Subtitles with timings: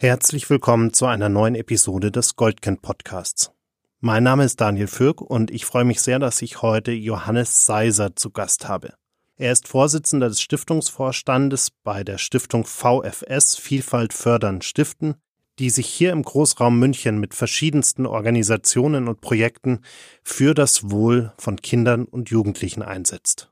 [0.00, 3.50] Herzlich willkommen zu einer neuen Episode des Goldkind Podcasts.
[3.98, 8.14] Mein Name ist Daniel Fürk und ich freue mich sehr, dass ich heute Johannes Seiser
[8.14, 8.94] zu Gast habe.
[9.38, 15.16] Er ist Vorsitzender des Stiftungsvorstandes bei der Stiftung VFS Vielfalt fördern Stiften,
[15.58, 19.80] die sich hier im Großraum München mit verschiedensten Organisationen und Projekten
[20.22, 23.50] für das Wohl von Kindern und Jugendlichen einsetzt.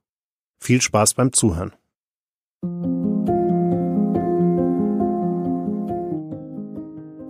[0.61, 1.73] Viel Spaß beim Zuhören.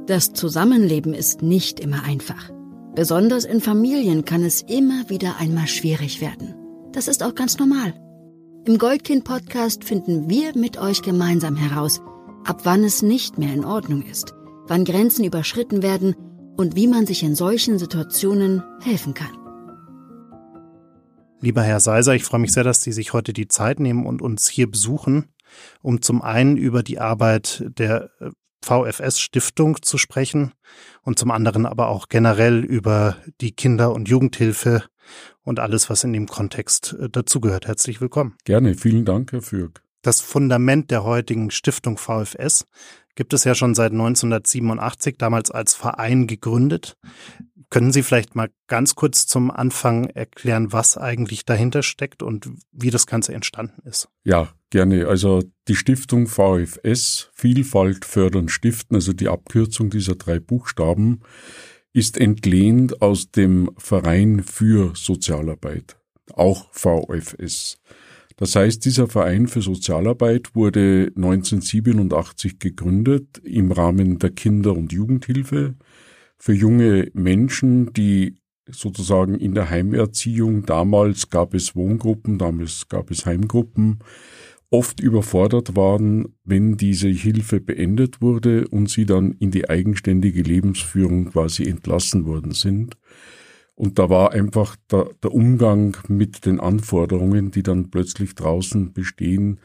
[0.07, 2.51] Das Zusammenleben ist nicht immer einfach.
[2.95, 6.55] Besonders in Familien kann es immer wieder einmal schwierig werden.
[6.93, 7.93] Das ist auch ganz normal.
[8.67, 12.01] Im Goldkind-Podcast finden wir mit euch gemeinsam heraus,
[12.45, 14.33] ab wann es nicht mehr in Ordnung ist,
[14.69, 16.15] wann Grenzen überschritten werden
[16.57, 19.37] und wie man sich in solchen Situationen helfen kann.
[21.41, 24.23] Lieber Herr Seiser, ich freue mich sehr, dass Sie sich heute die Zeit nehmen und
[24.23, 25.27] uns hier besuchen,
[25.83, 28.31] um zum einen über die Arbeit der äh,
[28.67, 30.53] VFS-Stiftung zu sprechen
[31.03, 34.85] und zum anderen aber auch generell über die Kinder- und Jugendhilfe
[35.43, 37.67] und alles, was in dem Kontext äh, dazugehört.
[37.67, 38.35] Herzlich willkommen.
[38.45, 39.83] Gerne, vielen Dank, Herr Fürk.
[40.03, 42.67] Das Fundament der heutigen Stiftung VFS
[43.15, 46.97] gibt es ja schon seit 1987, damals als Verein gegründet.
[47.69, 52.91] Können Sie vielleicht mal ganz kurz zum Anfang erklären, was eigentlich dahinter steckt und wie
[52.91, 54.09] das Ganze entstanden ist?
[54.23, 55.09] Ja, gerne.
[55.09, 61.21] Also die Stiftung VFS, Vielfalt fördern Stiften, also die Abkürzung dieser drei Buchstaben,
[61.93, 65.97] ist entlehnt aus dem Verein für Sozialarbeit,
[66.35, 67.79] auch VFS.
[68.37, 75.75] Das heißt, dieser Verein für Sozialarbeit wurde 1987 gegründet im Rahmen der Kinder- und Jugendhilfe
[76.39, 78.37] für junge Menschen, die
[78.69, 84.01] sozusagen in der Heimerziehung, damals gab es Wohngruppen, damals gab es Heimgruppen,
[84.71, 91.27] oft überfordert waren, wenn diese Hilfe beendet wurde und sie dann in die eigenständige Lebensführung
[91.27, 92.97] quasi entlassen worden sind.
[93.75, 99.61] Und da war einfach der, der Umgang mit den Anforderungen, die dann plötzlich draußen bestehen,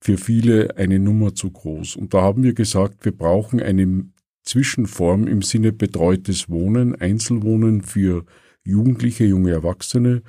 [0.00, 1.96] für viele eine Nummer zu groß.
[1.96, 4.04] Und da haben wir gesagt, wir brauchen eine
[4.46, 8.24] Zwischenform im Sinne betreutes Wohnen, Einzelwohnen für
[8.64, 10.22] Jugendliche, junge Erwachsene.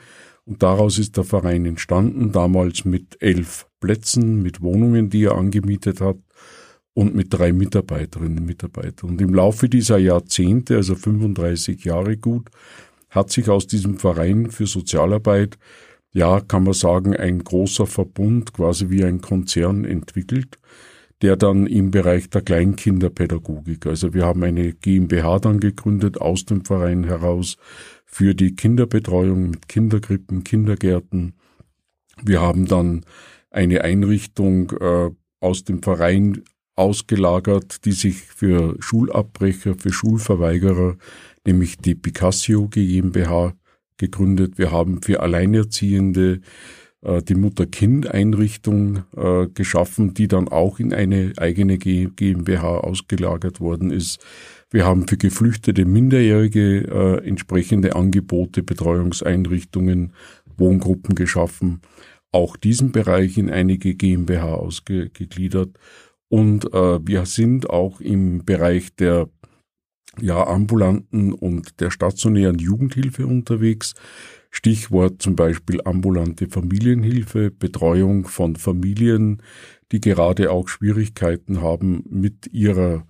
[0.43, 6.01] Und daraus ist der Verein entstanden, damals mit elf Plätzen, mit Wohnungen, die er angemietet
[6.01, 6.17] hat
[6.93, 9.11] und mit drei Mitarbeiterinnen und Mitarbeitern.
[9.11, 12.49] Und im Laufe dieser Jahrzehnte, also 35 Jahre gut,
[13.09, 15.57] hat sich aus diesem Verein für Sozialarbeit,
[16.11, 20.57] ja, kann man sagen, ein großer Verbund, quasi wie ein Konzern entwickelt
[21.21, 26.63] der dann im Bereich der Kleinkinderpädagogik, also wir haben eine GmbH dann gegründet aus dem
[26.63, 27.57] Verein heraus
[28.05, 31.33] für die Kinderbetreuung mit Kinderkrippen, Kindergärten.
[32.23, 33.05] Wir haben dann
[33.49, 36.43] eine Einrichtung äh, aus dem Verein
[36.75, 40.97] ausgelagert, die sich für Schulabbrecher, für Schulverweigerer,
[41.45, 43.55] nämlich die Picasso GmbH
[43.97, 44.57] gegründet.
[44.57, 46.41] Wir haben für Alleinerziehende
[47.01, 54.19] die Mutter-Kind-Einrichtung äh, geschaffen, die dann auch in eine eigene GmbH ausgelagert worden ist.
[54.69, 60.13] Wir haben für geflüchtete Minderjährige äh, entsprechende Angebote, Betreuungseinrichtungen,
[60.57, 61.81] Wohngruppen geschaffen.
[62.31, 65.77] Auch diesen Bereich in einige GmbH ausgegliedert.
[66.29, 69.29] Und äh, wir sind auch im Bereich der
[70.19, 73.93] ja, ambulanten und der stationären Jugendhilfe unterwegs.
[74.51, 79.41] Stichwort zum Beispiel ambulante Familienhilfe, Betreuung von Familien,
[79.91, 83.05] die gerade auch Schwierigkeiten haben mit ihrer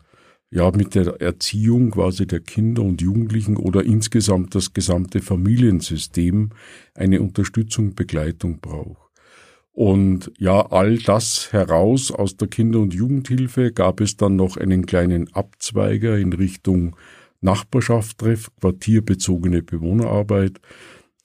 [0.50, 6.52] ja, mit der Erziehung quasi der Kinder und Jugendlichen oder insgesamt das gesamte Familiensystem
[6.94, 9.12] eine Unterstützung, Begleitung braucht.
[9.74, 14.86] Und ja, all das heraus aus der Kinder- und Jugendhilfe gab es dann noch einen
[14.86, 16.96] kleinen Abzweiger in Richtung
[17.42, 20.60] Nachbarschaft treff, quartierbezogene Bewohnerarbeit.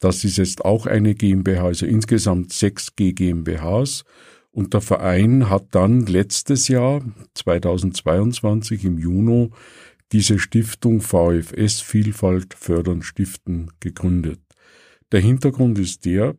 [0.02, 4.02] Das ist jetzt auch eine GmbH, also insgesamt sechs GmbHs.
[4.50, 7.02] Und der Verein hat dann letztes Jahr,
[7.34, 9.50] 2022 im Juni,
[10.10, 14.40] diese Stiftung VFS Vielfalt fördern Stiften gegründet.
[15.12, 16.34] Der Hintergrund ist der,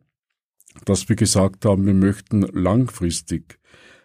[0.84, 3.58] dass wir gesagt haben, wir möchten langfristig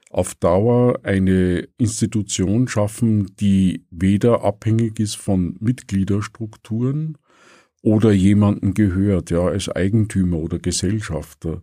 [0.09, 7.17] auf Dauer eine Institution schaffen, die weder abhängig ist von Mitgliederstrukturen,
[7.81, 11.61] oder jemanden gehört, ja, als Eigentümer oder Gesellschafter.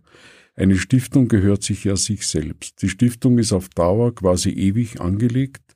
[0.55, 2.81] Eine Stiftung gehört sich ja sich selbst.
[2.81, 5.75] Die Stiftung ist auf Dauer quasi ewig angelegt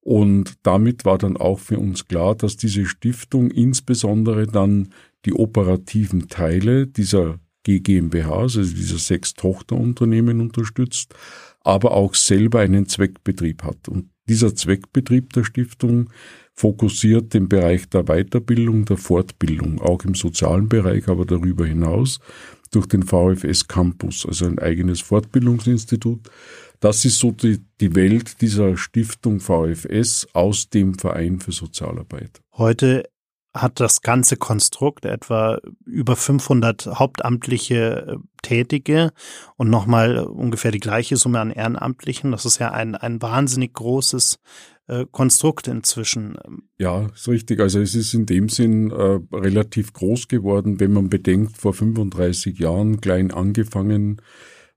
[0.00, 4.88] und damit war dann auch für uns klar, dass diese Stiftung insbesondere dann
[5.24, 11.14] die operativen Teile dieser GmbH, also dieser sechs Tochterunternehmen unterstützt,
[11.60, 13.88] aber auch selber einen Zweckbetrieb hat.
[13.88, 16.10] Und dieser Zweckbetrieb der Stiftung
[16.54, 22.20] fokussiert den Bereich der Weiterbildung, der Fortbildung, auch im sozialen Bereich, aber darüber hinaus
[22.70, 26.30] durch den VFS Campus, also ein eigenes Fortbildungsinstitut.
[26.80, 32.40] Das ist so die, die Welt dieser Stiftung VFS aus dem Verein für Sozialarbeit.
[32.54, 33.04] Heute
[33.54, 39.12] hat das ganze Konstrukt etwa über 500 hauptamtliche äh, Tätige
[39.56, 42.32] und nochmal ungefähr die gleiche Summe an Ehrenamtlichen.
[42.32, 44.38] Das ist ja ein, ein wahnsinnig großes
[44.92, 46.36] äh, Konstrukt inzwischen.
[46.78, 47.60] Ja, ist richtig.
[47.60, 52.58] Also es ist in dem Sinn äh, relativ groß geworden, wenn man bedenkt, vor 35
[52.58, 54.20] Jahren klein angefangen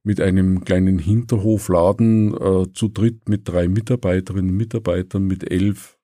[0.04, 5.98] mit einem kleinen Hinterhofladen äh, zu dritt mit drei Mitarbeiterinnen und Mitarbeitern mit elf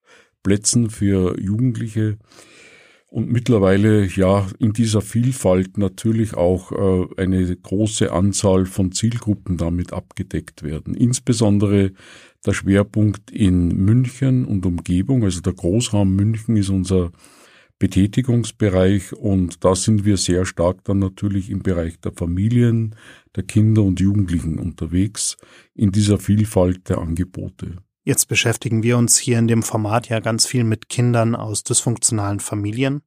[0.44, 2.18] Plätzen für Jugendliche
[3.12, 9.92] und mittlerweile ja in dieser Vielfalt natürlich auch äh, eine große Anzahl von Zielgruppen damit
[9.92, 10.96] abgedeckt werden.
[10.96, 11.92] Insbesondere
[12.46, 17.12] der Schwerpunkt in München und Umgebung, also der Großraum München ist unser
[17.82, 22.96] Betätigungsbereich und da sind wir sehr stark dann natürlich im Bereich der Familien,
[23.36, 25.38] der Kinder und Jugendlichen unterwegs
[25.74, 27.78] in dieser Vielfalt der Angebote.
[28.04, 32.40] Jetzt beschäftigen wir uns hier in dem Format ja ganz viel mit Kindern aus dysfunktionalen
[32.40, 33.02] Familien.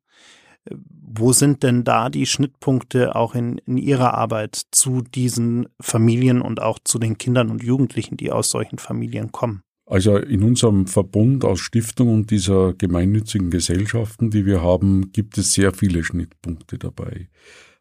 [0.70, 6.60] Wo sind denn da die Schnittpunkte auch in, in Ihrer Arbeit zu diesen Familien und
[6.60, 9.62] auch zu den Kindern und Jugendlichen, die aus solchen Familien kommen?
[9.86, 15.52] Also in unserem Verbund aus Stiftungen und dieser gemeinnützigen Gesellschaften, die wir haben, gibt es
[15.52, 17.28] sehr viele Schnittpunkte dabei.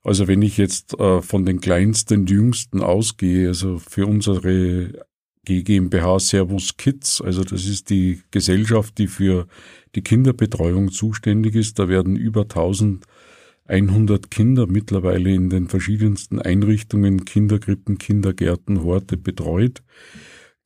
[0.03, 5.05] Also wenn ich jetzt äh, von den kleinsten, jüngsten ausgehe, also für unsere
[5.45, 9.47] GmbH Servus Kids, also das ist die Gesellschaft, die für
[9.95, 11.79] die Kinderbetreuung zuständig ist.
[11.79, 19.83] Da werden über 1100 Kinder mittlerweile in den verschiedensten Einrichtungen, Kindergrippen, Kindergärten, Horte betreut.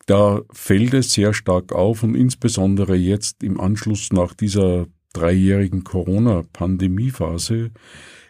[0.06, 7.72] Da fällt es sehr stark auf und insbesondere jetzt im Anschluss nach dieser dreijährigen Corona-Pandemiephase,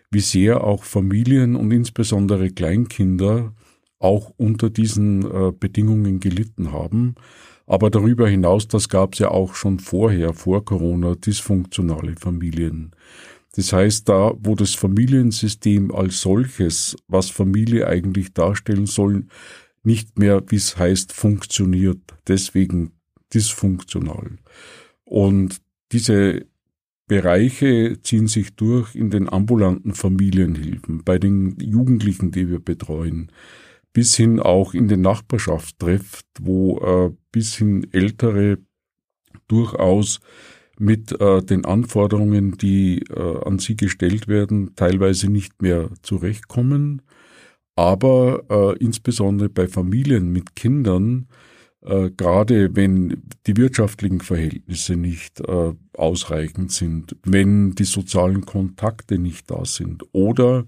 [0.10, 3.54] wie sehr auch Familien und insbesondere Kleinkinder
[4.00, 7.16] auch unter diesen äh, Bedingungen gelitten haben.
[7.66, 12.92] Aber darüber hinaus, das gab es ja auch schon vorher, vor Corona, dysfunktionale Familien.
[13.56, 19.26] Das heißt, da, wo das Familiensystem als solches, was Familie eigentlich darstellen soll,
[19.84, 22.00] nicht mehr, wie es heißt, funktioniert.
[22.28, 22.92] Deswegen
[23.34, 24.38] dysfunktional.
[25.04, 25.58] Und
[25.92, 26.46] diese
[27.08, 33.32] Bereiche ziehen sich durch in den ambulanten Familienhilfen, bei den Jugendlichen, die wir betreuen,
[33.98, 38.60] bis hin auch in den Nachbarschaftstreff, wo äh, bis hin Ältere
[39.48, 40.20] durchaus
[40.78, 47.02] mit äh, den Anforderungen, die äh, an sie gestellt werden, teilweise nicht mehr zurechtkommen.
[47.76, 51.26] Aber äh, insbesondere bei Familien mit Kindern,
[51.82, 59.50] äh, gerade wenn die wirtschaftlichen Verhältnisse nicht äh, ausreichend sind, wenn die sozialen Kontakte nicht
[59.50, 60.68] da sind oder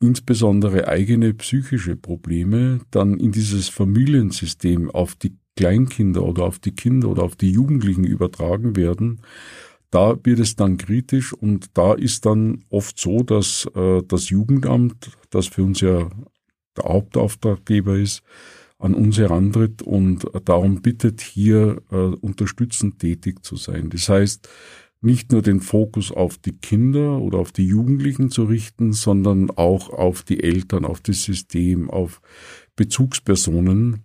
[0.00, 7.08] insbesondere eigene psychische Probleme dann in dieses Familiensystem auf die Kleinkinder oder auf die Kinder
[7.08, 9.20] oder auf die Jugendlichen übertragen werden,
[9.90, 15.10] da wird es dann kritisch und da ist dann oft so, dass äh, das Jugendamt,
[15.30, 16.08] das für uns ja
[16.76, 18.22] der Hauptauftraggeber ist,
[18.78, 23.90] an uns herantritt und darum bittet, hier äh, unterstützend tätig zu sein.
[23.90, 24.48] Das heißt,
[25.00, 29.88] nicht nur den Fokus auf die Kinder oder auf die Jugendlichen zu richten, sondern auch
[29.88, 32.20] auf die Eltern, auf das System, auf
[32.76, 34.04] Bezugspersonen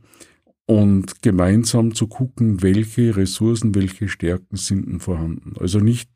[0.66, 5.54] und gemeinsam zu gucken, welche Ressourcen, welche Stärken sind denn vorhanden.
[5.60, 6.10] Also nicht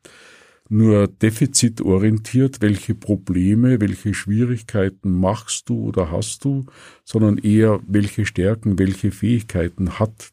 [0.70, 6.64] nur defizitorientiert, welche Probleme, welche Schwierigkeiten machst du oder hast du,
[7.04, 10.30] sondern eher, welche Stärken, welche Fähigkeiten hat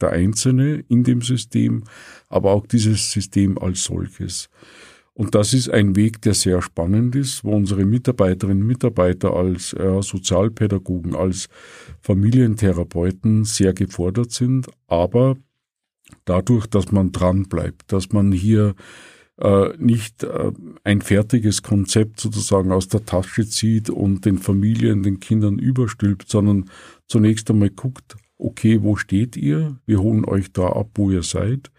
[0.00, 1.84] der Einzelne in dem System,
[2.28, 4.48] aber auch dieses System als solches.
[5.12, 9.74] Und das ist ein Weg, der sehr spannend ist, wo unsere Mitarbeiterinnen und Mitarbeiter als
[9.74, 11.48] äh, Sozialpädagogen, als
[12.00, 15.36] Familientherapeuten sehr gefordert sind, aber
[16.24, 18.74] dadurch, dass man dran bleibt, dass man hier
[19.40, 20.52] äh, nicht äh,
[20.84, 26.70] ein fertiges Konzept sozusagen aus der Tasche zieht und den Familien, den Kindern überstülpt, sondern
[27.08, 29.76] zunächst einmal guckt, okay, wo steht ihr?
[29.86, 31.70] Wir holen euch da ab, wo ihr seid.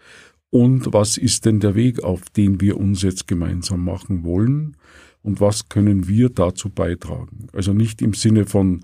[0.50, 4.76] Und was ist denn der Weg, auf den wir uns jetzt gemeinsam machen wollen?
[5.22, 7.46] Und was können wir dazu beitragen?
[7.52, 8.80] Also nicht im Sinne von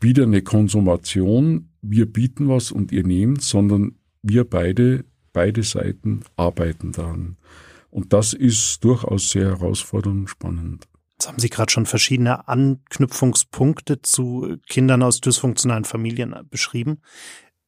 [0.00, 6.92] wieder eine Konsumation, wir bieten was und ihr nehmt, sondern wir beide, beide Seiten arbeiten
[6.92, 7.36] daran.
[7.90, 10.88] Und das ist durchaus sehr herausfordernd und spannend.
[11.18, 17.00] Jetzt haben Sie gerade schon verschiedene Anknüpfungspunkte zu Kindern aus dysfunktionalen Familien beschrieben.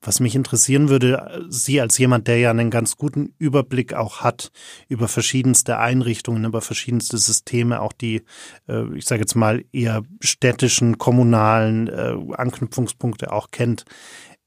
[0.02, 4.52] Was mich interessieren würde, Sie als jemand, der ja einen ganz guten Überblick auch hat
[4.88, 8.22] über verschiedenste Einrichtungen, über verschiedenste Systeme, auch die,
[8.68, 13.84] äh, ich sage jetzt mal, eher städtischen, kommunalen äh, Anknüpfungspunkte auch kennt.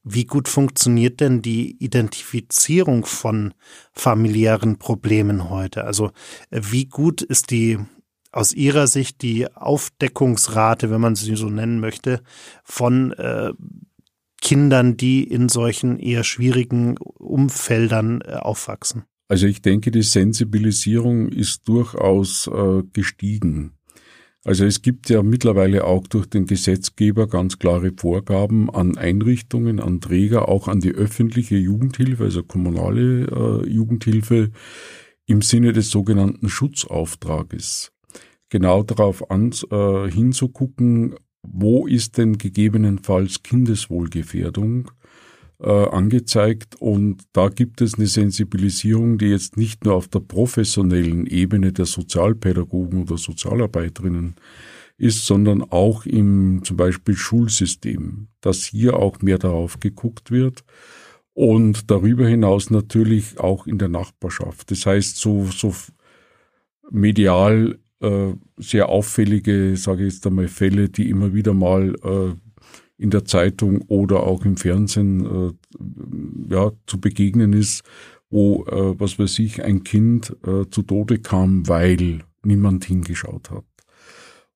[0.03, 3.53] Wie gut funktioniert denn die Identifizierung von
[3.91, 5.83] familiären Problemen heute?
[5.83, 6.11] Also
[6.51, 7.79] äh, wie gut ist die
[8.31, 12.21] aus Ihrer Sicht die Aufdeckungsrate, wenn man sie so nennen möchte,
[12.63, 13.51] von äh,
[14.41, 19.03] Kindern, die in solchen eher schwierigen Umfeldern äh, aufwachsen?
[19.27, 23.73] Also ich denke, die Sensibilisierung ist durchaus äh, gestiegen.
[24.45, 29.99] Also es gibt ja mittlerweile auch durch den Gesetzgeber ganz klare Vorgaben an Einrichtungen, an
[29.99, 33.25] Träger, auch an die öffentliche Jugendhilfe, also kommunale
[33.65, 34.51] äh, Jugendhilfe
[35.25, 37.91] im Sinne des sogenannten Schutzauftrages.
[38.49, 44.91] Genau darauf an, äh, hinzugucken, wo ist denn gegebenenfalls Kindeswohlgefährdung
[45.61, 51.27] äh, angezeigt und da gibt es eine Sensibilisierung, die jetzt nicht nur auf der professionellen
[51.27, 54.35] Ebene der Sozialpädagogen oder Sozialarbeiterinnen
[54.97, 60.63] ist, sondern auch im zum Beispiel Schulsystem, dass hier auch mehr darauf geguckt wird
[61.33, 64.71] und darüber hinaus natürlich auch in der Nachbarschaft.
[64.71, 65.73] Das heißt, so, so
[66.91, 72.33] medial äh, sehr auffällige, sage ich jetzt einmal, Fälle, die immer wieder mal äh,
[72.99, 77.83] in der Zeitung oder auch im Fernsehen äh, ja, zu begegnen ist,
[78.29, 83.63] wo, äh, was weiß ich, ein Kind äh, zu Tode kam, weil niemand hingeschaut hat.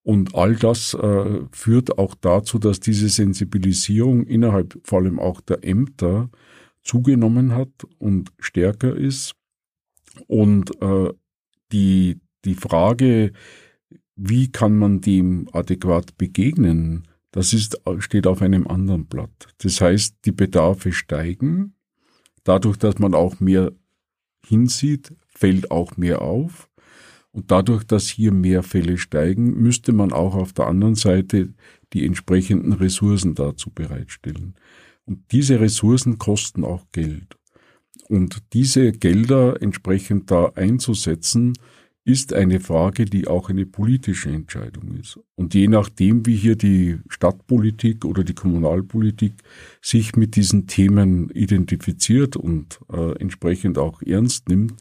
[0.05, 0.97] Und all das
[1.53, 6.29] führt auch dazu, dass diese Sensibilisierung innerhalb vor allem auch der Ämter
[6.81, 9.33] zugenommen hat und stärker ist.
[10.27, 10.71] Und
[11.71, 13.31] die, die Frage,
[14.15, 19.47] wie kann man dem adäquat begegnen, das ist, steht auf einem anderen Blatt.
[19.57, 21.73] Das heißt, die Bedarfe steigen.
[22.43, 23.71] Dadurch, dass man auch mehr
[24.45, 26.69] hinsieht, fällt auch mehr auf.
[27.31, 31.53] Und dadurch, dass hier mehr Fälle steigen, müsste man auch auf der anderen Seite
[31.93, 34.53] die entsprechenden Ressourcen dazu bereitstellen.
[35.05, 37.35] Und diese Ressourcen kosten auch Geld.
[38.09, 41.53] Und diese Gelder entsprechend da einzusetzen,
[42.05, 45.19] ist eine Frage, die auch eine politische Entscheidung ist.
[45.35, 49.35] Und je nachdem, wie hier die Stadtpolitik oder die Kommunalpolitik
[49.81, 54.73] sich mit diesen Themen identifiziert und äh, entsprechend auch ernst nimmt,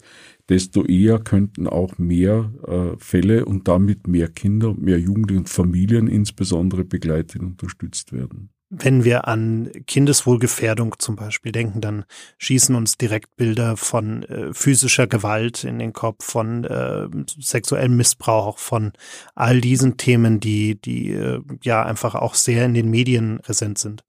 [0.49, 6.09] desto eher könnten auch mehr äh, Fälle und damit mehr Kinder, mehr Jugendliche und Familien
[6.09, 8.51] insbesondere begleitet und unterstützt werden.
[8.75, 12.07] Wenn wir an Kindeswohlgefährdung zum Beispiel denken, dann
[12.39, 17.07] schießen uns direkt Bilder von äh, physischer Gewalt in den Kopf, von äh,
[17.39, 18.95] sexuellem Missbrauch, von
[19.35, 24.05] all diesen Themen, die, die äh, ja einfach auch sehr in den Medien präsent sind.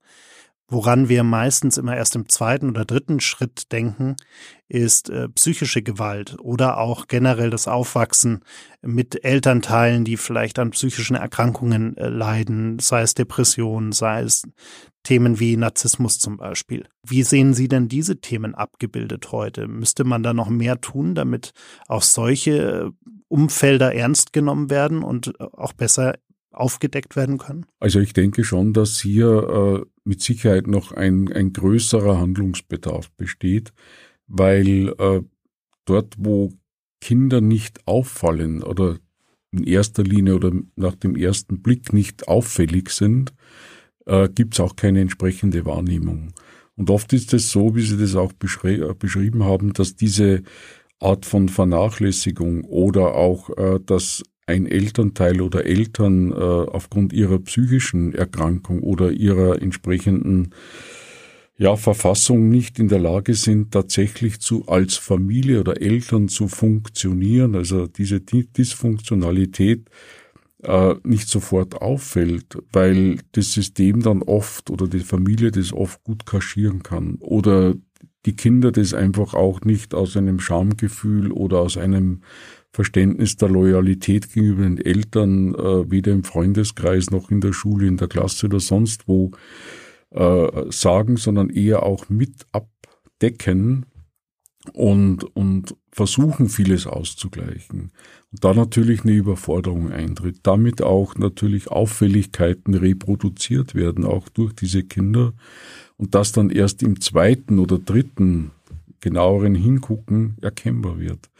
[0.68, 4.16] Woran wir meistens immer erst im zweiten oder dritten Schritt denken,
[4.66, 8.40] ist äh, psychische Gewalt oder auch generell das Aufwachsen
[8.80, 14.42] mit Elternteilen, die vielleicht an psychischen Erkrankungen äh, leiden, sei es Depression, sei es
[15.02, 16.88] Themen wie Narzissmus zum Beispiel.
[17.06, 19.68] Wie sehen Sie denn diese Themen abgebildet heute?
[19.68, 21.52] Müsste man da noch mehr tun, damit
[21.88, 22.90] auch solche
[23.28, 26.14] Umfelder ernst genommen werden und äh, auch besser
[26.54, 27.66] aufgedeckt werden können?
[27.80, 33.72] Also ich denke schon, dass hier äh, mit Sicherheit noch ein, ein größerer Handlungsbedarf besteht,
[34.26, 35.22] weil äh,
[35.84, 36.52] dort, wo
[37.00, 38.98] Kinder nicht auffallen oder
[39.50, 43.32] in erster Linie oder nach dem ersten Blick nicht auffällig sind,
[44.06, 46.32] äh, gibt es auch keine entsprechende Wahrnehmung.
[46.76, 50.42] Und oft ist es so, wie Sie das auch beschri äh, beschrieben haben, dass diese
[50.98, 58.14] Art von Vernachlässigung oder auch äh, das ein Elternteil oder Eltern äh, aufgrund ihrer psychischen
[58.14, 60.54] Erkrankung oder ihrer entsprechenden
[61.56, 67.54] ja, Verfassung nicht in der Lage sind, tatsächlich zu, als Familie oder Eltern zu funktionieren,
[67.54, 69.88] also diese Dysfunktionalität
[70.64, 76.26] äh, nicht sofort auffällt, weil das System dann oft oder die Familie das oft gut
[76.26, 77.74] kaschieren kann oder
[78.26, 82.22] die Kinder das einfach auch nicht aus einem Schamgefühl oder aus einem
[82.74, 87.98] Verständnis der Loyalität gegenüber den Eltern, äh, weder im Freundeskreis noch in der Schule, in
[87.98, 89.30] der Klasse oder sonst wo
[90.10, 93.86] äh, sagen, sondern eher auch mit abdecken
[94.72, 97.92] und, und versuchen, vieles auszugleichen.
[98.32, 104.82] Und da natürlich eine Überforderung eintritt, damit auch natürlich Auffälligkeiten reproduziert werden, auch durch diese
[104.82, 105.32] Kinder.
[105.96, 108.50] Und das dann erst im zweiten oder dritten
[109.00, 111.30] genaueren Hingucken erkennbar wird.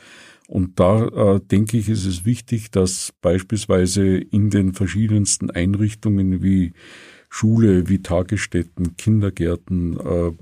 [0.46, 6.72] Und da äh, denke ich, ist es wichtig, dass beispielsweise in den verschiedensten Einrichtungen wie
[7.30, 10.32] Schule, wie Tagesstätten, Kindergärten, äh,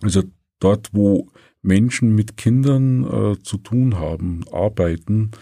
[0.00, 0.22] Also
[0.60, 1.28] dort, wo
[1.62, 5.32] Menschen mit Kindern äh, zu tun haben, arbeiten,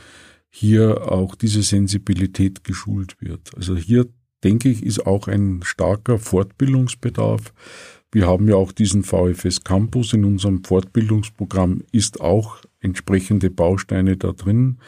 [0.50, 3.54] hier auch diese Sensibilität geschult wird.
[3.54, 4.06] Also hier
[4.42, 7.52] denke ich, ist auch ein starker Fortbildungsbedarf.
[8.10, 14.32] Wir haben ja auch diesen VFS Campus in unserem Fortbildungsprogramm, ist auch entsprechende Bausteine da
[14.32, 14.78] drin.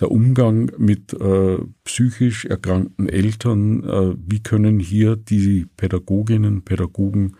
[0.00, 7.36] Der Umgang mit äh, psychisch erkrankten Eltern, äh, wie können hier die Pädagoginnen, Pädagogen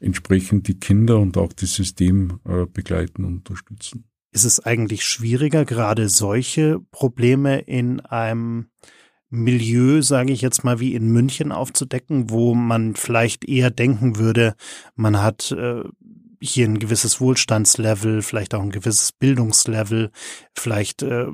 [0.00, 4.04] entsprechend die Kinder und auch das System äh, begleiten und unterstützen.
[4.32, 8.66] Ist es eigentlich schwieriger, gerade solche Probleme in einem
[9.28, 14.54] Milieu, sage ich jetzt mal, wie in München aufzudecken, wo man vielleicht eher denken würde,
[14.96, 15.84] man hat äh,
[16.40, 20.10] hier ein gewisses Wohlstandslevel, vielleicht auch ein gewisses Bildungslevel,
[20.54, 21.26] vielleicht äh,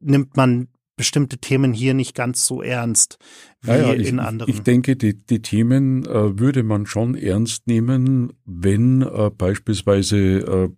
[0.00, 3.18] nimmt man bestimmte Themen hier nicht ganz so ernst
[3.60, 4.50] wie ja, ja, ich, in anderen.
[4.50, 10.68] Ich denke, die, die Themen äh, würde man schon ernst nehmen, wenn äh, beispielsweise äh,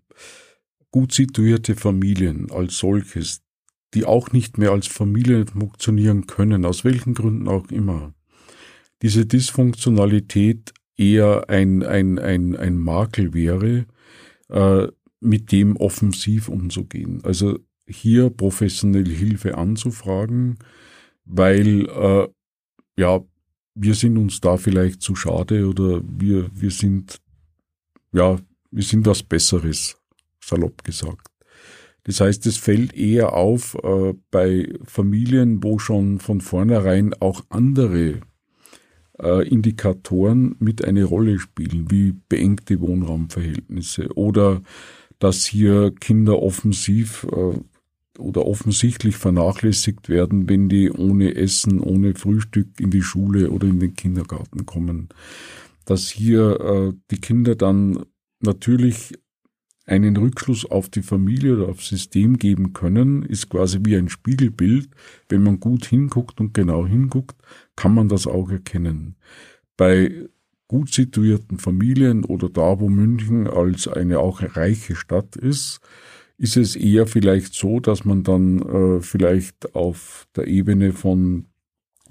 [0.91, 3.43] gut situierte Familien als solches,
[3.95, 8.13] die auch nicht mehr als Familie funktionieren können, aus welchen Gründen auch immer,
[9.03, 13.87] diese Dysfunktionalität eher ein, ein, ein, ein Makel wäre,
[14.51, 14.89] äh,
[15.21, 17.21] mit dem offensiv umzugehen.
[17.25, 20.59] Also hier professionelle Hilfe anzufragen,
[21.25, 22.29] weil äh,
[22.99, 23.21] ja,
[23.75, 27.21] wir sind uns da vielleicht zu schade oder wir, wir sind,
[28.13, 28.39] ja,
[28.71, 29.97] wir sind was Besseres,
[30.43, 31.29] salopp gesagt.
[32.05, 38.21] Das heißt, es fällt eher auf äh, bei Familien, wo schon von vornherein auch andere
[39.23, 44.63] äh, Indikatoren mit eine Rolle spielen, wie beengte Wohnraumverhältnisse oder
[45.19, 47.59] dass hier Kinder offensiv äh,
[48.19, 53.81] oder offensichtlich vernachlässigt werden, wenn die ohne Essen, ohne Frühstück in die Schule oder in
[53.81, 55.09] den Kindergarten kommen.
[55.85, 58.05] Dass hier äh, die Kinder dann
[58.41, 59.15] natürlich
[59.89, 64.91] einen Rückschluss auf die Familie oder aufs System geben können, ist quasi wie ein Spiegelbild.
[65.29, 67.37] Wenn man gut hinguckt und genau hinguckt,
[67.75, 69.17] kann man das auch erkennen.
[69.77, 70.29] Bei
[70.69, 75.81] gut situierten Familien oder da, wo München als eine auch reiche Stadt ist,
[76.37, 81.47] ist es eher vielleicht so, dass man dann äh, vielleicht auf der Ebene von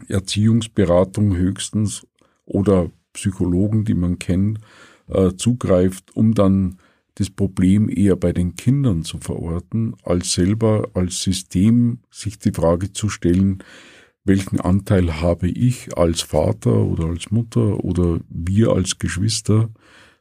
[0.08, 2.06] Erziehungsberatung höchstens
[2.46, 4.60] oder Psychologen, die man kennt,
[5.08, 6.80] äh, zugreift, um dann
[7.18, 12.94] das Problem eher bei den Kindern zu verorten, als selber als System sich die Frage
[12.94, 13.64] zu stellen,
[14.24, 19.70] welchen Anteil habe ich als Vater oder als Mutter oder wir als Geschwister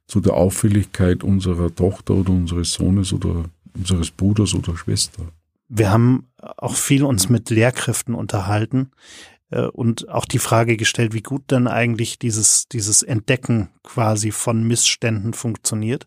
[0.06, 3.44] zu der Auffälligkeit unserer Tochter oder unseres Sohnes oder
[3.76, 5.22] unseres Bruders oder Schwester.
[5.68, 8.92] Wir haben auch viel uns mit Lehrkräften unterhalten
[9.50, 14.66] äh, und auch die Frage gestellt, wie gut denn eigentlich dieses, dieses Entdecken quasi von
[14.66, 16.06] Missständen funktioniert.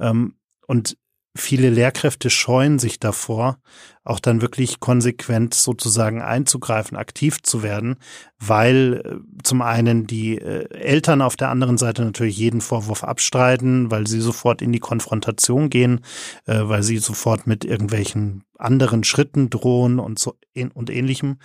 [0.00, 0.34] Ähm,
[0.66, 0.96] und
[1.36, 3.58] viele Lehrkräfte scheuen sich davor,
[4.04, 7.96] auch dann wirklich konsequent sozusagen einzugreifen, aktiv zu werden,
[8.38, 13.90] weil äh, zum einen die äh, Eltern auf der anderen Seite natürlich jeden Vorwurf abstreiten,
[13.90, 16.00] weil sie sofort in die Konfrontation gehen,
[16.46, 20.36] äh, weil sie sofort mit irgendwelchen anderen Schritten drohen und so
[20.74, 21.38] und ähnlichem.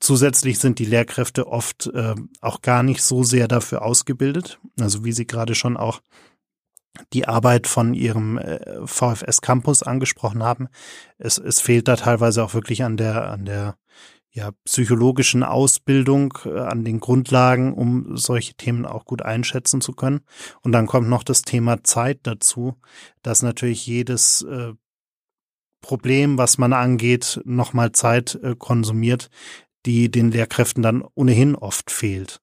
[0.00, 1.90] Zusätzlich sind die Lehrkräfte oft
[2.40, 4.60] auch gar nicht so sehr dafür ausgebildet.
[4.78, 6.00] Also wie Sie gerade schon auch
[7.12, 10.68] die Arbeit von ihrem äh, VFS Campus angesprochen haben.
[11.18, 13.76] Es, es fehlt da teilweise auch wirklich an der, an der
[14.30, 20.20] ja, psychologischen Ausbildung, äh, an den Grundlagen, um solche Themen auch gut einschätzen zu können.
[20.62, 22.76] Und dann kommt noch das Thema Zeit dazu,
[23.22, 24.72] dass natürlich jedes äh,
[25.80, 29.30] Problem, was man angeht, nochmal Zeit konsumiert,
[29.86, 32.40] die den Lehrkräften dann ohnehin oft fehlt.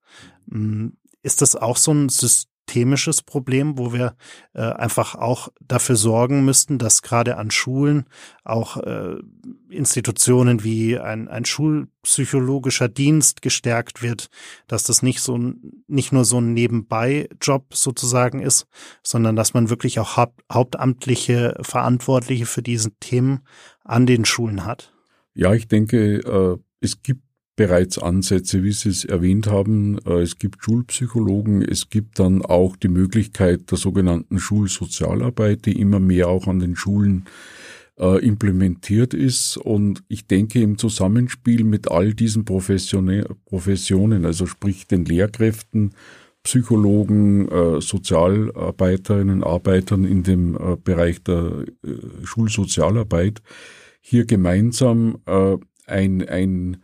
[0.49, 2.54] Hm, ist das auch so ein System?
[2.65, 4.15] Systemisches Problem, wo wir
[4.53, 8.05] äh, einfach auch dafür sorgen müssten, dass gerade an Schulen
[8.43, 9.15] auch äh,
[9.69, 14.29] Institutionen wie ein, ein schulpsychologischer Dienst gestärkt wird,
[14.67, 15.53] dass das nicht so
[15.87, 18.67] nicht nur so ein Nebenbei-Job sozusagen ist,
[19.03, 23.45] sondern dass man wirklich auch haupt, hauptamtliche Verantwortliche für diese Themen
[23.83, 24.91] an den Schulen hat.
[25.33, 27.24] Ja, ich denke, äh, es gibt
[27.55, 29.97] bereits Ansätze, wie Sie es erwähnt haben.
[30.05, 35.99] Äh, es gibt Schulpsychologen, es gibt dann auch die Möglichkeit der sogenannten Schulsozialarbeit, die immer
[35.99, 37.25] mehr auch an den Schulen
[37.97, 39.57] äh, implementiert ist.
[39.57, 45.93] Und ich denke im Zusammenspiel mit all diesen Professionen, also sprich den Lehrkräften,
[46.43, 51.65] Psychologen, äh, Sozialarbeiterinnen, Arbeitern in dem Bereich der
[52.23, 53.41] Schulsozialarbeit,
[53.99, 55.17] hier gemeinsam
[55.87, 56.77] ein, ein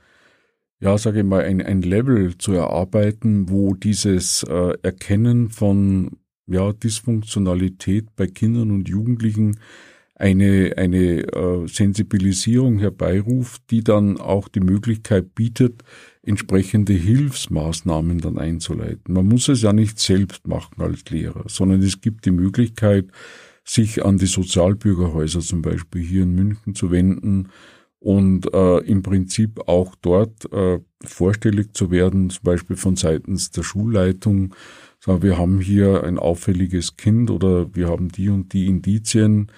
[0.82, 6.18] ja, sage ich mal, ein, ein Level zu erarbeiten, wo dieses äh, Erkennen von
[6.48, 9.60] ja, Dysfunktionalität bei Kindern und Jugendlichen
[10.16, 15.84] eine, eine äh, Sensibilisierung herbeiruft, die dann auch die Möglichkeit bietet,
[16.24, 19.14] entsprechende Hilfsmaßnahmen dann einzuleiten.
[19.14, 23.06] Man muss es ja nicht selbst machen als Lehrer, sondern es gibt die Möglichkeit,
[23.64, 27.50] sich an die Sozialbürgerhäuser zum Beispiel hier in München zu wenden
[28.02, 33.62] und äh, im Prinzip auch dort äh, vorstellig zu werden, zum Beispiel von seitens der
[33.62, 34.56] Schulleitung.
[35.00, 39.52] Sagen, wir haben hier ein auffälliges Kind oder wir haben die und die Indizien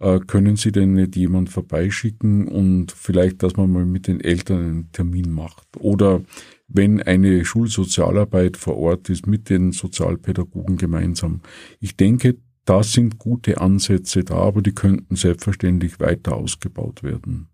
[0.00, 4.58] äh, können Sie denn nicht jemand vorbeischicken und vielleicht, dass man mal mit den Eltern
[4.58, 5.68] einen Termin macht?
[5.78, 6.22] Oder
[6.66, 11.42] wenn eine Schulsozialarbeit vor Ort ist mit den Sozialpädagogen gemeinsam.
[11.78, 17.50] Ich denke, da sind gute Ansätze da, aber die könnten selbstverständlich weiter ausgebaut werden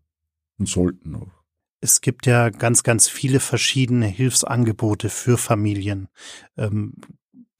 [0.60, 1.44] und sollten auch.
[1.80, 6.08] Es gibt ja ganz, ganz viele verschiedene Hilfsangebote für Familien.
[6.56, 6.94] Ähm,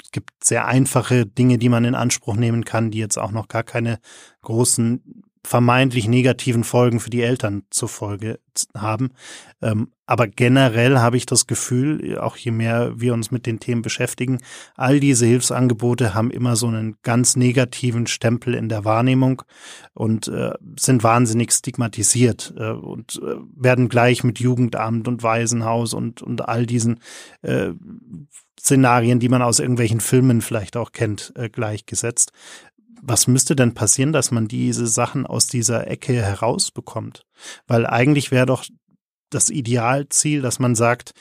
[0.02, 3.48] es gibt sehr einfache Dinge, die man in Anspruch nehmen kann, die jetzt auch noch
[3.48, 3.98] gar keine
[4.42, 8.40] großen vermeintlich negativen Folgen für die Eltern zur Folge
[8.76, 9.10] haben.
[9.62, 13.80] Ähm, aber generell habe ich das Gefühl, auch je mehr wir uns mit den Themen
[13.80, 14.40] beschäftigen,
[14.74, 19.42] all diese Hilfsangebote haben immer so einen ganz negativen Stempel in der Wahrnehmung
[19.94, 26.22] und äh, sind wahnsinnig stigmatisiert äh, und äh, werden gleich mit Jugendamt und Waisenhaus und,
[26.22, 26.98] und all diesen
[28.58, 32.32] Szenarien, die man aus irgendwelchen Filmen vielleicht auch kennt, gleichgesetzt.
[33.02, 37.24] Was müsste denn passieren, dass man diese Sachen aus dieser Ecke herausbekommt?
[37.66, 38.64] Weil eigentlich wäre doch
[39.30, 41.12] das Idealziel, dass man sagt,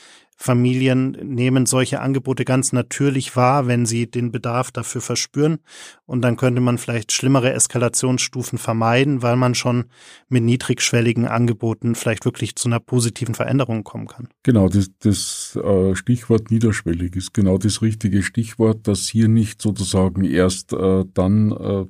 [0.42, 5.58] Familien nehmen solche Angebote ganz natürlich wahr, wenn sie den Bedarf dafür verspüren.
[6.06, 9.84] Und dann könnte man vielleicht schlimmere Eskalationsstufen vermeiden, weil man schon
[10.30, 14.28] mit niedrigschwelligen Angeboten vielleicht wirklich zu einer positiven Veränderung kommen kann.
[14.42, 20.24] Genau, das, das äh, Stichwort niederschwellig ist genau das richtige Stichwort, dass hier nicht sozusagen
[20.24, 21.84] erst äh, dann äh,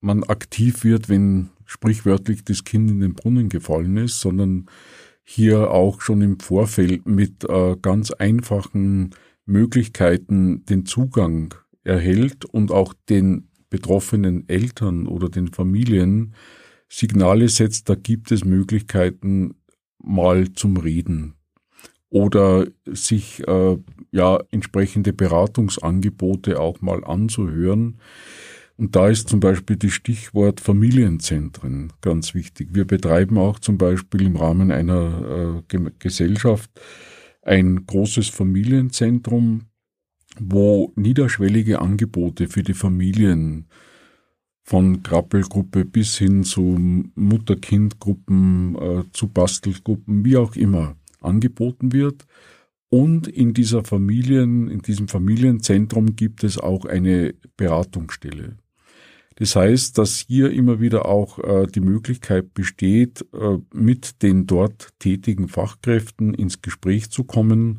[0.00, 4.66] man aktiv wird, wenn sprichwörtlich das Kind in den Brunnen gefallen ist, sondern
[5.30, 9.10] hier auch schon im Vorfeld mit äh, ganz einfachen
[9.44, 11.52] Möglichkeiten den Zugang
[11.84, 16.34] erhält und auch den betroffenen Eltern oder den Familien
[16.88, 19.56] Signale setzt, da gibt es Möglichkeiten
[19.98, 21.34] mal zum Reden
[22.08, 23.76] oder sich äh,
[24.10, 28.00] ja entsprechende Beratungsangebote auch mal anzuhören.
[28.78, 32.68] Und da ist zum Beispiel das Stichwort Familienzentren ganz wichtig.
[32.72, 36.70] Wir betreiben auch zum Beispiel im Rahmen einer äh, Gesellschaft
[37.42, 39.62] ein großes Familienzentrum,
[40.38, 43.66] wo niederschwellige Angebote für die Familien
[44.62, 46.76] von Krabbelgruppe bis hin zu
[47.16, 52.26] Mutter-Kind-Gruppen, äh, zu Bastelgruppen, wie auch immer, angeboten wird.
[52.90, 58.56] Und in dieser Familien, in diesem Familienzentrum gibt es auch eine Beratungsstelle.
[59.38, 64.88] Das heißt, dass hier immer wieder auch äh, die Möglichkeit besteht, äh, mit den dort
[64.98, 67.78] tätigen Fachkräften ins Gespräch zu kommen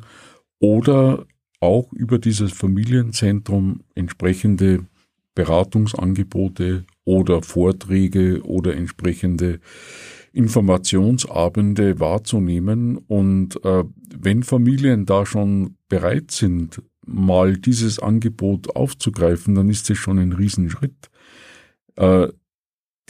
[0.58, 1.26] oder
[1.60, 4.86] auch über dieses Familienzentrum entsprechende
[5.34, 9.60] Beratungsangebote oder Vorträge oder entsprechende
[10.32, 12.96] Informationsabende wahrzunehmen.
[12.96, 13.84] Und äh,
[14.18, 20.32] wenn Familien da schon bereit sind, mal dieses Angebot aufzugreifen, dann ist das schon ein
[20.32, 21.10] Riesenschritt.
[22.00, 22.32] Äh,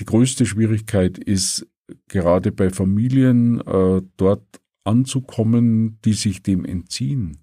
[0.01, 1.67] die größte Schwierigkeit ist
[2.09, 4.45] gerade bei Familien äh, dort
[4.85, 7.39] anzukommen, die sich dem entziehen,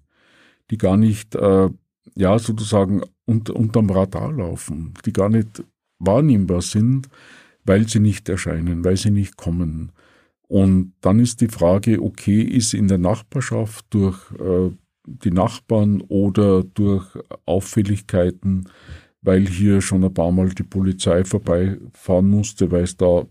[0.70, 1.70] die gar nicht, äh,
[2.14, 5.64] ja, sozusagen unter, unterm Radar laufen, die gar nicht
[5.98, 7.08] wahrnehmbar sind,
[7.64, 9.92] weil sie nicht erscheinen, weil sie nicht kommen.
[10.48, 14.70] Und dann ist die Frage, okay, ist in der Nachbarschaft durch äh,
[15.06, 17.06] die Nachbarn oder durch
[17.46, 18.66] Auffälligkeiten
[19.22, 23.26] weil hier schon ein paar Mal die Polizei vorbeifahren musste, weil es da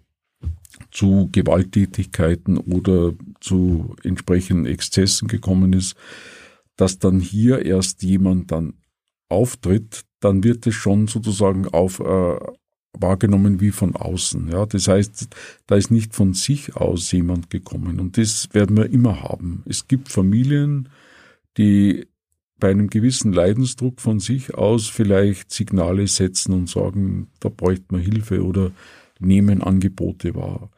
[0.92, 5.96] zu Gewalttätigkeiten oder zu entsprechenden Exzessen gekommen ist,
[6.76, 8.74] dass dann hier erst jemand dann
[9.30, 12.40] auftritt, dann wird es schon sozusagen auf äh,
[12.94, 14.50] wahrgenommen wie von außen.
[14.50, 15.28] Ja, das heißt,
[15.68, 19.64] da ist nicht von sich aus jemand gekommen und das werden wir immer haben.
[19.68, 20.90] Es gibt Familien,
[21.58, 22.08] die
[22.60, 28.02] bei einem gewissen Leidensdruck von sich aus vielleicht Signale setzen und sagen, da bräuchte man
[28.02, 28.72] Hilfe oder
[29.20, 30.70] nehmen Angebote wahr.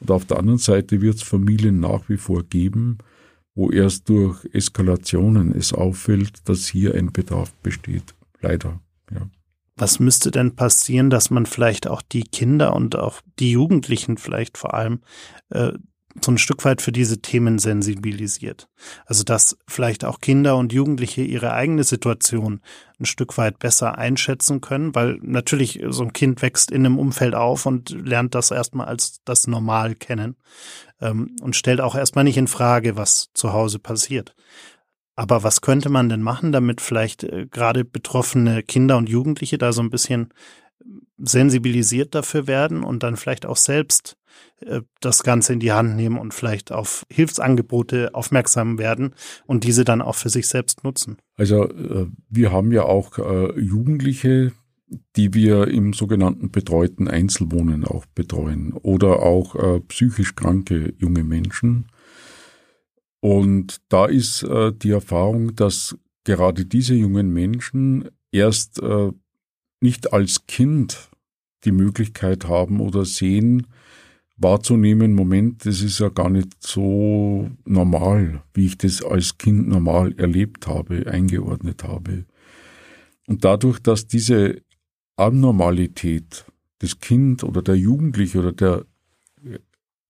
[0.00, 2.98] Und auf der anderen Seite wird es Familien nach wie vor geben,
[3.54, 8.14] wo erst durch Eskalationen es auffällt, dass hier ein Bedarf besteht.
[8.40, 9.28] Leider, ja.
[9.78, 14.56] Was müsste denn passieren, dass man vielleicht auch die Kinder und auch die Jugendlichen vielleicht
[14.56, 15.00] vor allem
[15.50, 15.72] äh,
[16.24, 18.68] so ein Stück weit für diese Themen sensibilisiert.
[19.06, 22.60] Also dass vielleicht auch Kinder und Jugendliche ihre eigene Situation
[22.98, 27.34] ein Stück weit besser einschätzen können, weil natürlich so ein Kind wächst in einem Umfeld
[27.34, 30.36] auf und lernt das erstmal als das Normal kennen
[31.00, 34.34] ähm, und stellt auch erstmal nicht in Frage, was zu Hause passiert.
[35.14, 39.72] Aber was könnte man denn machen, damit vielleicht äh, gerade betroffene Kinder und Jugendliche da
[39.72, 40.32] so ein bisschen
[41.18, 44.15] sensibilisiert dafür werden und dann vielleicht auch selbst
[45.00, 49.14] das Ganze in die Hand nehmen und vielleicht auf Hilfsangebote aufmerksam werden
[49.46, 51.18] und diese dann auch für sich selbst nutzen.
[51.36, 54.52] Also äh, wir haben ja auch äh, Jugendliche,
[55.16, 61.88] die wir im sogenannten betreuten Einzelwohnen auch betreuen oder auch psychisch kranke junge Menschen.
[63.18, 68.80] Und da ist die Erfahrung, dass gerade diese jungen Menschen erst
[69.80, 71.10] nicht als Kind
[71.64, 73.66] die Möglichkeit haben oder sehen,
[74.36, 80.14] wahrzunehmen, Moment, das ist ja gar nicht so normal, wie ich das als Kind normal
[80.18, 82.26] erlebt habe, eingeordnet habe.
[83.26, 84.62] Und dadurch, dass diese
[85.16, 86.44] Abnormalität
[86.82, 88.84] des Kind oder der Jugendliche oder der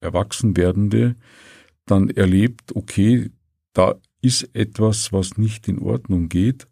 [0.01, 1.17] Erwachsenwerdende
[1.87, 3.31] dann erlebt, okay,
[3.73, 6.67] da ist etwas, was nicht in Ordnung geht,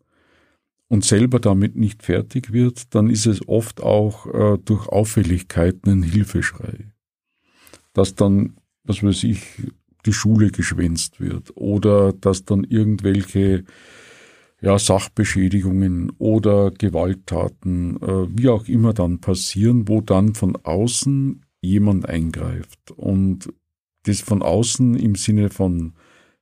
[0.89, 6.03] und selber damit nicht fertig wird, dann ist es oft auch äh, durch Auffälligkeiten ein
[6.03, 6.94] Hilfeschrei.
[7.95, 9.41] Dass dann, was weiß ich,
[10.05, 13.65] die Schule geschwänzt wird oder dass dann irgendwelche
[14.61, 22.09] ja, Sachbeschädigungen oder Gewalttaten, äh, wie auch immer dann passieren, wo dann von außen jemand
[22.09, 22.91] eingreift.
[22.91, 23.53] Und
[24.05, 25.95] das von außen im Sinne von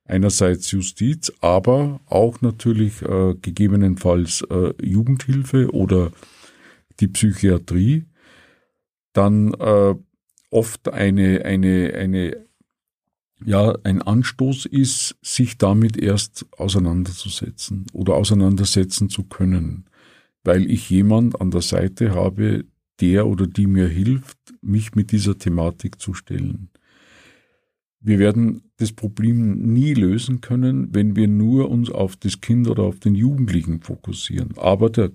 [0.05, 6.11] einerseits Justiz, aber auch natürlich äh, gegebenenfalls äh, Jugendhilfe oder
[6.99, 8.05] die Psychiatrie,
[9.13, 9.95] dann äh,
[10.53, 12.45] oft eine, eine, eine,
[13.43, 19.85] ja, ein Anstoß ist, sich damit erst auseinanderzusetzen oder auseinandersetzen zu können,
[20.43, 22.65] weil ich jemand an der Seite habe,
[23.01, 26.69] der oder die mir hilft, mich mit dieser Thematik zu stellen.
[27.99, 32.83] Wir werden das Problem nie lösen können, wenn wir nur uns auf das Kind oder
[32.83, 34.57] auf den Jugendlichen fokussieren.
[34.57, 35.11] Aber der,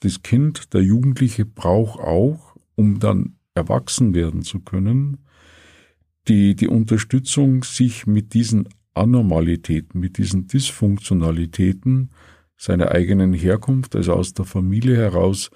[0.00, 5.18] das Kind, der Jugendliche braucht auch, um dann erwachsen werden zu können,
[6.28, 12.10] die, die Unterstützung, sich mit diesen Anormalitäten, mit diesen Dysfunktionalitäten
[12.56, 15.50] seiner eigenen Herkunft, also aus der Familie heraus,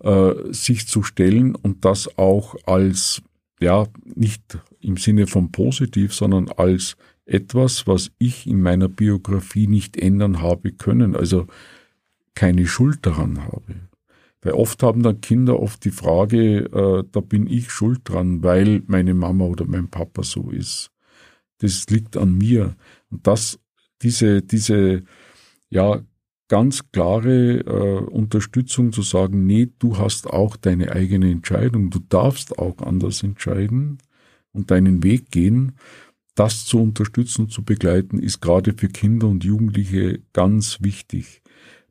[0.00, 3.22] äh, sich zu stellen und das auch als
[3.60, 9.96] ja, nicht im Sinne von positiv, sondern als etwas, was ich in meiner Biografie nicht
[9.96, 11.46] ändern habe können, also
[12.34, 13.85] keine Schuld daran habe.
[14.46, 18.80] Weil oft haben dann Kinder oft die Frage, äh, da bin ich schuld dran, weil
[18.86, 20.92] meine Mama oder mein Papa so ist.
[21.58, 22.76] Das liegt an mir.
[23.10, 23.58] Und das,
[24.02, 25.02] diese, diese,
[25.68, 26.00] ja,
[26.46, 32.56] ganz klare äh, Unterstützung zu sagen, nee, du hast auch deine eigene Entscheidung, du darfst
[32.56, 33.98] auch anders entscheiden
[34.52, 35.72] und deinen Weg gehen.
[36.36, 41.42] Das zu unterstützen und zu begleiten, ist gerade für Kinder und Jugendliche ganz wichtig.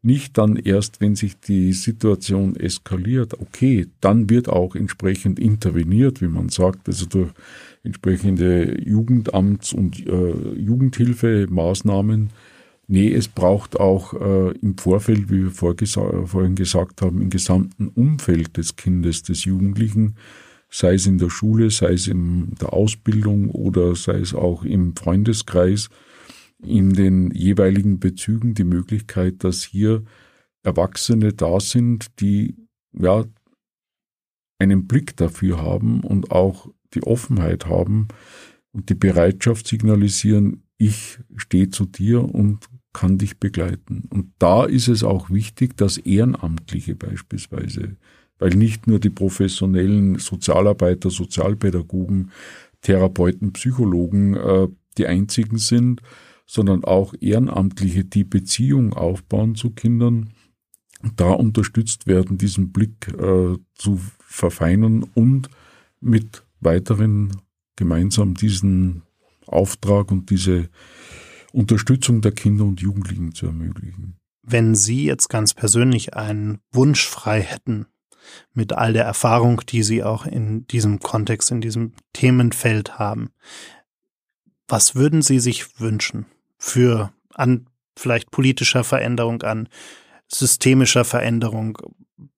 [0.06, 6.28] Nicht dann erst, wenn sich die Situation eskaliert, okay, dann wird auch entsprechend interveniert, wie
[6.28, 7.32] man sagt, also durch
[7.84, 12.30] entsprechende Jugendamts- und äh, Jugendhilfemaßnahmen.
[12.88, 18.58] Nee, es braucht auch äh, im Vorfeld, wie wir vorhin gesagt haben, im gesamten Umfeld
[18.58, 20.18] des Kindes, des Jugendlichen,
[20.70, 24.96] sei es in der Schule, sei es in der Ausbildung oder sei es auch im
[24.96, 25.89] Freundeskreis,
[26.63, 30.04] in den jeweiligen Bezügen die Möglichkeit, dass hier
[30.63, 32.56] Erwachsene da sind, die
[32.94, 33.26] ja
[34.60, 38.08] einen Blick dafür haben und auch die Offenheit haben
[38.72, 44.06] und die Bereitschaft signalisieren, ich stehe zu dir und kann dich begleiten.
[44.10, 47.98] Und da ist es auch wichtig, dass Ehrenamtliche beispielsweise,
[48.39, 52.32] weil nicht nur die professionellen Sozialarbeiter, Sozialpädagogen,
[52.82, 56.02] Therapeuten, Psychologen äh, die einzigen sind,
[56.45, 60.31] sondern auch Ehrenamtliche, die Beziehung aufbauen zu Kindern,
[61.15, 65.49] da unterstützt werden, diesen Blick äh, zu verfeinern und
[65.99, 67.36] mit weiteren
[67.75, 69.03] gemeinsam diesen
[69.45, 70.69] Auftrag und diese
[71.51, 74.17] Unterstützung der Kinder und Jugendlichen zu ermöglichen.
[74.41, 77.88] Wenn Sie jetzt ganz persönlich einen Wunsch frei hätten,
[78.53, 83.29] mit all der Erfahrung, die Sie auch in diesem Kontext, in diesem Themenfeld haben,
[84.67, 86.25] was würden Sie sich wünschen
[86.58, 89.70] für an vielleicht politischer Veränderung, an
[90.28, 91.78] systemischer Veränderung,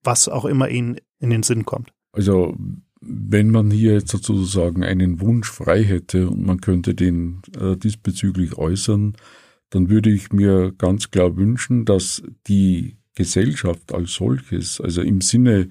[0.04, 1.94] was auch immer Ihnen in den Sinn kommt?
[2.12, 2.56] Also
[3.02, 8.58] wenn man hier jetzt sozusagen einen Wunsch frei hätte und man könnte den äh, diesbezüglich
[8.58, 9.16] äußern,
[9.70, 15.70] dann würde ich mir ganz klar wünschen, dass die Gesellschaft als solches, also im Sinne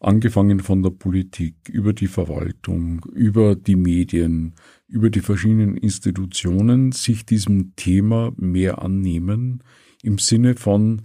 [0.00, 4.54] angefangen von der Politik, über die Verwaltung, über die Medien,
[4.86, 9.64] über die verschiedenen Institutionen, sich diesem Thema mehr annehmen,
[10.02, 11.02] im Sinne von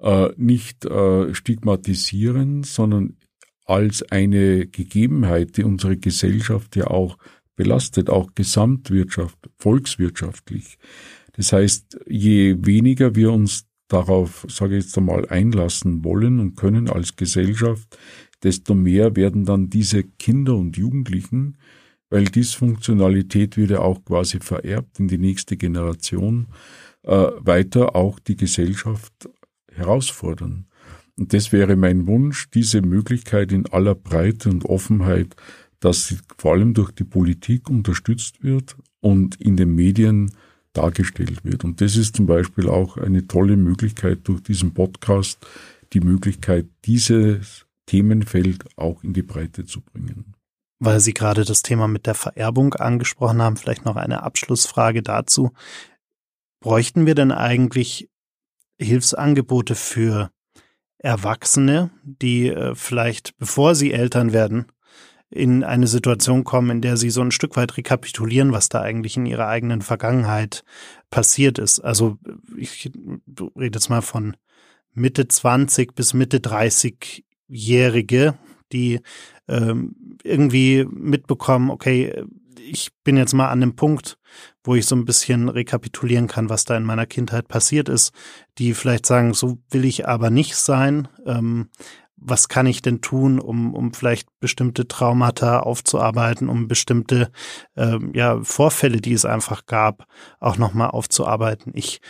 [0.00, 3.16] äh, nicht äh, stigmatisieren, sondern
[3.64, 7.18] als eine Gegebenheit, die unsere Gesellschaft ja auch
[7.54, 10.78] belastet, auch Gesamtwirtschaft, volkswirtschaftlich.
[11.34, 16.88] Das heißt, je weniger wir uns darauf, sage ich jetzt einmal, einlassen wollen und können
[16.88, 17.96] als Gesellschaft,
[18.42, 21.56] desto mehr werden dann diese Kinder und Jugendlichen,
[22.10, 26.48] weil Dysfunktionalität wird ja auch quasi vererbt in die nächste Generation,
[27.04, 29.28] äh, weiter auch die Gesellschaft
[29.72, 30.66] herausfordern.
[31.18, 35.34] Und das wäre mein Wunsch, diese Möglichkeit in aller Breite und Offenheit,
[35.80, 40.32] dass sie vor allem durch die Politik unterstützt wird und in den Medien
[40.72, 41.64] dargestellt wird.
[41.64, 45.38] Und das ist zum Beispiel auch eine tolle Möglichkeit durch diesen Podcast,
[45.92, 50.34] die Möglichkeit, dieses Themenfeld auch in die Breite zu bringen.
[50.78, 55.52] Weil Sie gerade das Thema mit der Vererbung angesprochen haben, vielleicht noch eine Abschlussfrage dazu.
[56.60, 58.08] Bräuchten wir denn eigentlich
[58.80, 60.30] Hilfsangebote für
[60.96, 64.72] Erwachsene, die äh, vielleicht, bevor sie Eltern werden,
[65.28, 69.18] in eine Situation kommen, in der sie so ein Stück weit rekapitulieren, was da eigentlich
[69.18, 70.64] in ihrer eigenen Vergangenheit
[71.10, 71.80] passiert ist.
[71.80, 72.18] Also
[72.56, 72.90] ich
[73.58, 74.36] rede jetzt mal von
[74.94, 76.40] Mitte 20 bis Mitte
[77.48, 78.34] 30-Jährige,
[78.72, 79.00] die
[79.48, 82.24] ähm, irgendwie mitbekommen, okay,
[82.58, 84.18] ich bin jetzt mal an dem Punkt,
[84.64, 88.12] wo ich so ein bisschen rekapitulieren kann, was da in meiner Kindheit passiert ist,
[88.58, 91.08] die vielleicht sagen, so will ich aber nicht sein.
[91.26, 91.68] Ähm,
[92.24, 97.32] was kann ich denn tun, um, um vielleicht bestimmte Traumata aufzuarbeiten, um bestimmte
[97.76, 100.06] ähm, ja, Vorfälle, die es einfach gab,
[100.38, 101.72] auch nochmal aufzuarbeiten.
[101.74, 102.00] Ich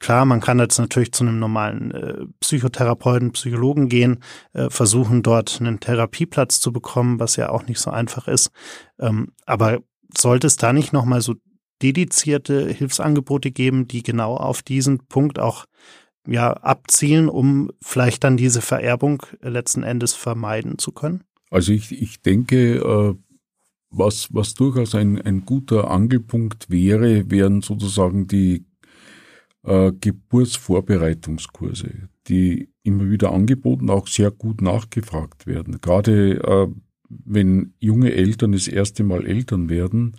[0.00, 5.60] Klar, man kann jetzt natürlich zu einem normalen äh, Psychotherapeuten, Psychologen gehen, äh, versuchen dort
[5.60, 8.50] einen Therapieplatz zu bekommen, was ja auch nicht so einfach ist.
[8.98, 9.80] Ähm, aber
[10.16, 11.34] sollte es da nicht nochmal so
[11.82, 15.66] dedizierte Hilfsangebote geben, die genau auf diesen Punkt auch
[16.26, 21.24] ja, abzielen, um vielleicht dann diese Vererbung letzten Endes vermeiden zu können?
[21.50, 23.14] Also ich, ich denke, äh,
[23.90, 28.67] was, was durchaus ein, ein guter Angelpunkt wäre, wären sozusagen die
[29.68, 35.78] äh, Geburtsvorbereitungskurse, die immer wieder angeboten, auch sehr gut nachgefragt werden.
[35.80, 36.68] Gerade äh,
[37.08, 40.16] wenn junge Eltern das erste Mal Eltern werden,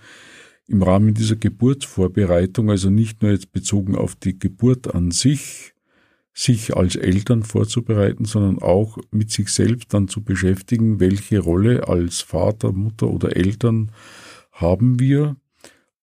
[0.67, 5.73] im Rahmen dieser Geburtsvorbereitung, also nicht nur jetzt bezogen auf die Geburt an sich,
[6.31, 12.21] sich als Eltern vorzubereiten, sondern auch mit sich selbst dann zu beschäftigen, welche Rolle als
[12.21, 13.91] Vater, Mutter oder Eltern
[14.51, 15.38] haben wir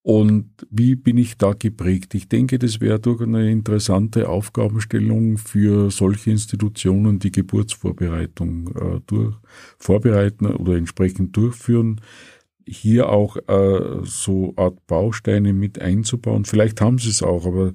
[0.06, 2.14] und wie bin ich da geprägt?
[2.14, 9.34] Ich denke, das wäre durch eine interessante Aufgabenstellung für solche Institutionen, die Geburtsvorbereitung äh, durch,
[9.80, 12.00] vorbereiten oder entsprechend durchführen,
[12.64, 16.44] hier auch äh, so Art Bausteine mit einzubauen.
[16.44, 17.72] Vielleicht haben sie es auch, aber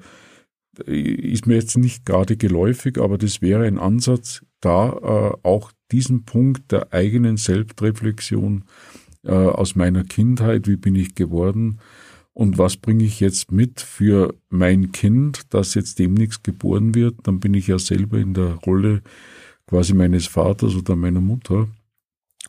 [0.88, 5.74] äh, ist mir jetzt nicht gerade geläufig, aber das wäre ein Ansatz, da äh, auch
[5.92, 8.64] diesen Punkt der eigenen Selbstreflexion
[9.24, 11.80] äh, aus meiner Kindheit, wie bin ich geworden,
[12.34, 17.40] und was bringe ich jetzt mit für mein Kind, das jetzt demnächst geboren wird, dann
[17.40, 19.02] bin ich ja selber in der Rolle
[19.68, 21.68] quasi meines Vaters oder meiner Mutter.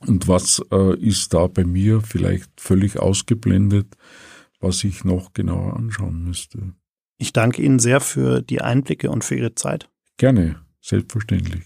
[0.06, 3.86] Und was äh, ist da bei mir vielleicht völlig ausgeblendet,
[4.60, 6.74] was ich noch genauer anschauen müsste?
[7.18, 9.88] Ich danke Ihnen sehr für die Einblicke und für Ihre Zeit.
[10.16, 11.64] Gerne, selbstverständlich.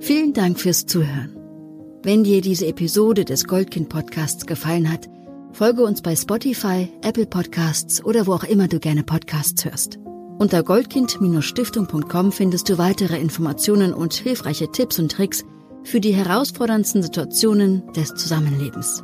[0.00, 1.43] Vielen Dank fürs Zuhören.
[2.04, 5.08] Wenn dir diese Episode des Goldkind Podcasts gefallen hat,
[5.52, 9.98] folge uns bei Spotify, Apple Podcasts oder wo auch immer du gerne Podcasts hörst.
[10.38, 15.44] Unter goldkind-stiftung.com findest du weitere Informationen und hilfreiche Tipps und Tricks
[15.82, 19.02] für die herausforderndsten Situationen des Zusammenlebens.